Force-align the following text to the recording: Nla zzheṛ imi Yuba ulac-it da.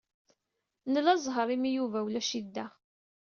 Nla 0.93 1.13
zzheṛ 1.23 1.49
imi 1.55 1.71
Yuba 1.77 1.99
ulac-it 2.05 2.47
da. 2.55 2.65